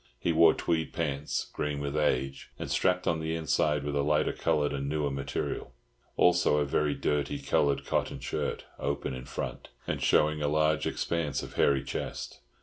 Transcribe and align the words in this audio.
He 0.17 0.31
wore 0.31 0.55
tweed 0.55 0.93
pants, 0.93 1.51
green 1.53 1.79
with 1.79 1.95
age, 1.95 2.49
and 2.57 2.71
strapped 2.71 3.05
on 3.05 3.19
the 3.19 3.35
inside 3.35 3.83
with 3.83 3.95
a 3.95 4.01
lighter 4.01 4.33
coloured 4.33 4.73
and 4.73 4.89
newer 4.89 5.11
material; 5.11 5.73
also 6.17 6.57
a 6.57 6.65
very 6.65 6.95
dirty 6.95 7.37
coloured 7.37 7.85
cotton 7.85 8.19
shirt, 8.19 8.65
open 8.79 9.13
in 9.13 9.25
front, 9.25 9.67
and 9.85 10.01
showing 10.01 10.41
a 10.41 10.47
large 10.47 10.87
expanse 10.87 11.43
of 11.43 11.53
hairy 11.53 11.83
chest. 11.83 12.39